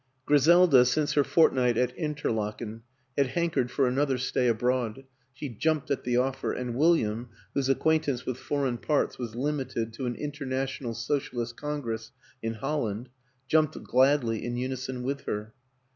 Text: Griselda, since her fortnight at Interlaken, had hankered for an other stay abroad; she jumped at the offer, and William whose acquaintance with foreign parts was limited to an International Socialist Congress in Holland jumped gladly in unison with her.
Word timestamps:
Griselda, 0.25 0.83
since 0.83 1.13
her 1.13 1.23
fortnight 1.23 1.77
at 1.77 1.95
Interlaken, 1.95 2.81
had 3.15 3.27
hankered 3.27 3.69
for 3.69 3.85
an 3.87 3.99
other 3.99 4.17
stay 4.17 4.47
abroad; 4.47 5.03
she 5.31 5.47
jumped 5.47 5.91
at 5.91 6.03
the 6.03 6.17
offer, 6.17 6.51
and 6.51 6.73
William 6.73 7.29
whose 7.53 7.69
acquaintance 7.69 8.25
with 8.25 8.37
foreign 8.39 8.79
parts 8.79 9.19
was 9.19 9.35
limited 9.35 9.93
to 9.93 10.07
an 10.07 10.15
International 10.15 10.95
Socialist 10.95 11.55
Congress 11.55 12.11
in 12.41 12.55
Holland 12.55 13.09
jumped 13.47 13.83
gladly 13.83 14.43
in 14.43 14.57
unison 14.57 15.03
with 15.03 15.25
her. 15.25 15.53